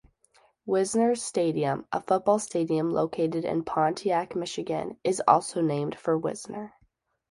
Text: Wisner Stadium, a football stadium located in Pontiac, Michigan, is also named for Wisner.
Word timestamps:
Wisner 0.65 1.13
Stadium, 1.13 1.85
a 1.91 2.01
football 2.01 2.39
stadium 2.39 2.89
located 2.89 3.45
in 3.45 3.63
Pontiac, 3.63 4.35
Michigan, 4.35 4.97
is 5.03 5.21
also 5.27 5.61
named 5.61 5.95
for 5.95 6.17
Wisner. 6.17 6.73